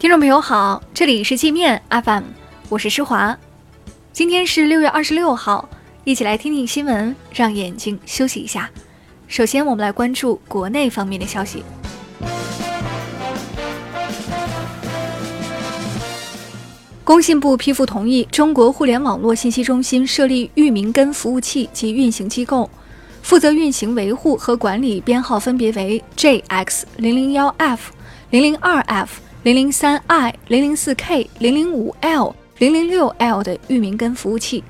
[0.00, 2.22] 听众朋友好，这里是界面 FM，
[2.70, 3.38] 我是施华。
[4.14, 5.68] 今天是六月二十六号，
[6.04, 8.70] 一起来听听新闻，让眼睛休息一下。
[9.28, 11.62] 首先，我们来关注国内方面的消息。
[17.04, 22.70] 工信部批复同意中国互联网络信息中心设立域名根服务器及运行机构，
[23.20, 27.92] 负责运行、维护和管理编号分别为 JX 零零幺 F、
[28.30, 29.20] 零零二 F。
[29.42, 34.62] 零零三 i、零零四 k、零零五 l、零零六 l 的域名根服务器，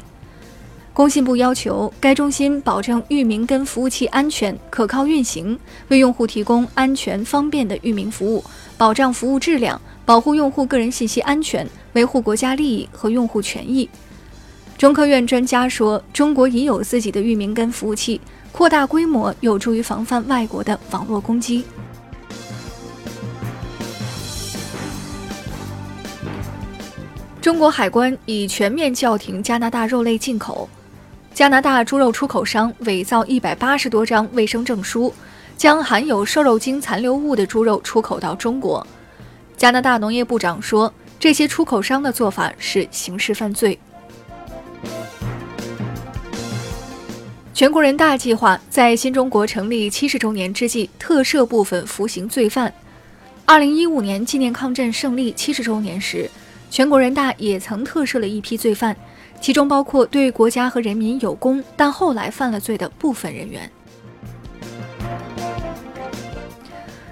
[0.92, 8.44] 工信部要求该中心保证域名根服务器安全可靠运行，为用户提供安全方便的域名服务，
[8.78, 13.90] 保障服务质量，保护用户个人信息安全，维护国家利益和用户权益。
[14.78, 18.20] 中科院专家说，中国已有自己的域名根服务器，
[18.52, 21.64] 扩大规模有助于防范外国的网络攻击。
[27.40, 30.68] 中国海关已全面叫停加拿大肉类进口。
[31.32, 35.14] 加拿大猪肉出口商伪造一百八十多张卫生证书，
[35.56, 38.86] 将含有瘦肉精残留物的猪肉出口到中国。
[39.56, 43.78] 加拿大农业部长说，这些出口商的做法是刑事犯罪。
[47.54, 52.70] 全国人大计划在新中国成立七十周年之际特赦部分服刑罪犯。
[53.46, 56.28] 二零一五年纪念抗战胜利七十周年时。
[56.70, 58.96] 全国人大也曾特赦了一批罪犯，
[59.40, 63.68] 其中包括对国家和人民有功但后来犯了罪的部分人员。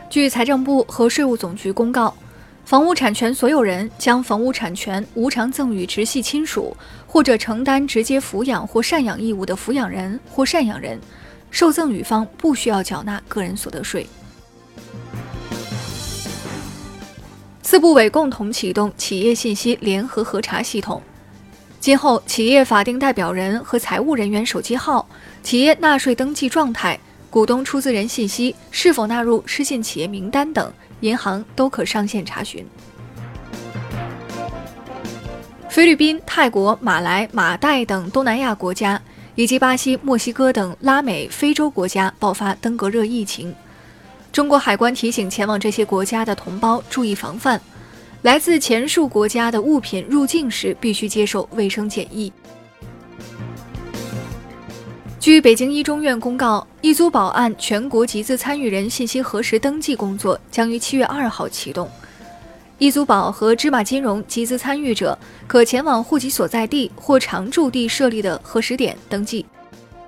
[0.08, 2.14] 据财政部和税务总局公告，
[2.64, 6.74] 房屋产权所有人将房屋产权无偿赠与直系亲属
[7.06, 10.98] 或者承担直接抚养或赡养义务的抚养人或赡养人，
[11.50, 14.06] 受赠与方不需要缴纳个人所得税。
[17.70, 21.02] 四部委共同启动企业信息联合核查系统，
[21.78, 25.06] 今后企业法定代表人和财务人员手机号、
[25.42, 32.66] 企业纳税登记状态、股东出资人信息是否纳入失信企业名单等，银行都可上线查询。
[35.68, 38.98] 菲律宾、泰国、马来、马代等东南亚国家，
[39.34, 43.54] 以及巴西、墨西哥等拉美、非洲国家爆发登革热疫情。
[44.38, 47.60] 中国海关提醒前往这些国家的同胞注意防范，
[48.22, 52.32] 来自前述国家的物品入境时必须接受卫生检疫。
[55.18, 61.90] 据北京一中院公告，易租宝案全国集资参与人信息核实登记工作将于七月二号启动。
[62.78, 69.44] 易租宝和芝麻金融集资参与者可前往户籍所在地或常住地设立的核实点登记，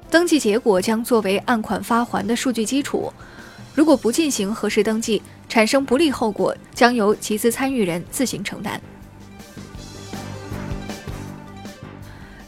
[0.08, 3.12] 登记结果将作为按款发还的数据基础。
[3.74, 8.80] 如果不进行核实登记，产生不利后果将由集资参与人自行承担。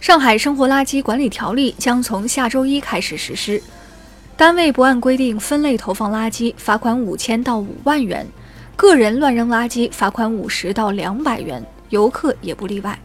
[0.00, 3.62] 上海生活垃圾管理条例将从下周一开始实施，
[4.36, 8.26] 单位不按规定分类投放垃圾，罚款五千到五万元；
[8.74, 12.98] 个人乱扔垃圾，罚款五十到两百元，游客也不例外。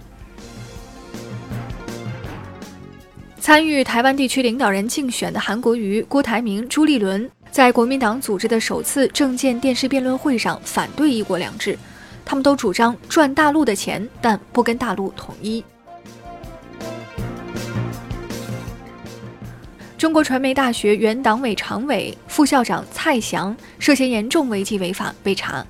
[3.40, 7.30] 参与台湾地区领导人竞选的韩国瑜、郭台铭、朱立伦。
[7.52, 11.78] 在国民党组织的首次政见电视辩论会上，反对“一国两制”，
[12.24, 15.64] 他们都主张赚大陆的钱，但不跟大陆统一。
[19.98, 25.66] 中国传媒大学原党委常委、副校长蔡翔涉嫌严重违纪违法被查，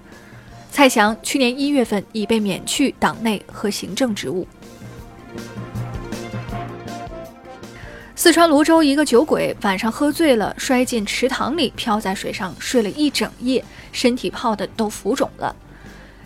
[0.69, 4.45] 蔡翔去年一月份已被免去党内和行政职务。
[8.27, 15.55] 四川泸州一个酒鬼晚上喝醉了，摔进池塘里，漂在水上睡了一整夜，身体泡的都浮肿了。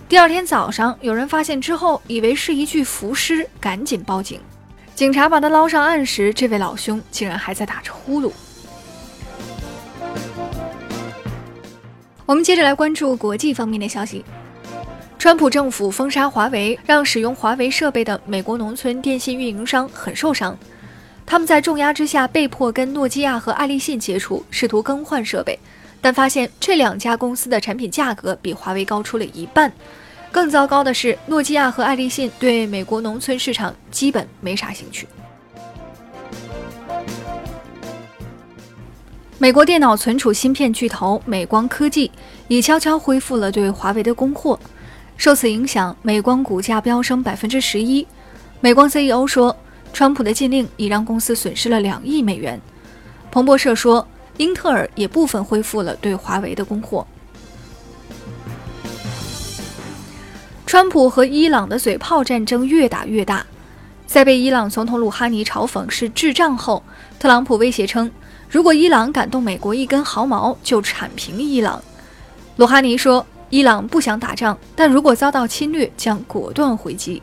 [0.09, 4.39] 第二天早上，有人发现之后，以为是一具浮尸，赶紧报警。
[4.95, 8.31] 警察把他捞上岸时，这位老兄竟然还在打着呼噜。
[12.25, 14.25] 我们接着来关注国际方面的消息：
[15.19, 20.57] 川普政府封杀华为，让使用华为设备的美国农村电信运营商很受伤。
[21.31, 25.57] 他们在重压之下被迫跟诺基亚和爱立信接触，试图更换设备，
[26.01, 29.71] 但发现这两家公司的产品价格比华为高出了一半。
[30.29, 35.07] 更糟糕的是，诺基亚和爱立信对美国农村市场基本没啥兴趣。
[39.37, 42.11] 美国电脑存储芯片巨头美光科技
[42.49, 44.59] 已悄悄恢复了对华为的供货，
[45.15, 48.05] 受此影响，美光股价飙升百分之十一。
[48.59, 49.55] 美光 CEO 说。
[49.93, 52.59] 川普的禁令已让公司损失了两亿美元。
[53.29, 54.07] 彭博社说，
[54.37, 57.05] 英特尔也部分恢复了对华为的供货。
[60.65, 63.45] 川普和伊朗的嘴炮战争越打越大。
[64.07, 66.83] 在被伊朗总统鲁哈尼嘲讽是智障后，
[67.17, 68.11] 特朗普威胁称，
[68.49, 71.81] 如果伊朗敢动美国一根毫毛，就铲平伊朗。
[72.57, 77.21] 鲁哈尼说，伊朗不想打仗，但如果遭到侵略，将果断回击。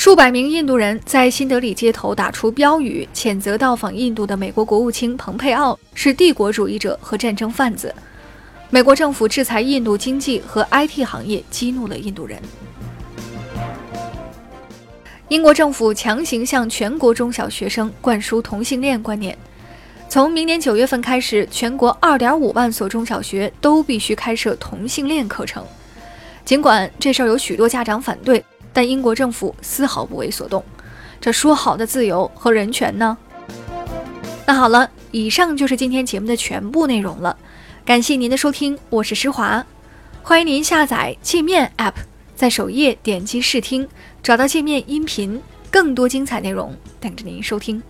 [0.00, 7.94] 数百名印度人在新德里街头打出标语，谴责到访印度的美国国务卿蓬佩奥是帝国主义者和战争贩子。
[8.70, 12.40] 美国政府制裁印度经济和 IT 行业，激怒了印度人。
[15.28, 19.36] 英国政府强行向全国中小学生灌输同性恋观念，
[20.08, 25.62] 从明年九月份开始，全国二点五万所中小学都必须开设同性恋课程。
[26.42, 28.42] 尽管这事儿有许多家长反对。
[28.72, 30.64] 但英国政府丝毫不为所动，
[31.20, 33.16] 这说好的自由和人权呢？
[34.46, 37.36] 那好了，以上就是今天节目的全部内容了，
[37.84, 39.64] 感谢您的收听，我是施华，
[40.22, 41.94] 欢迎您下载界面 App，
[42.34, 43.88] 在首页点击试听，
[44.22, 45.40] 找到界面音频，
[45.70, 47.82] 更多精彩内容等着您收听。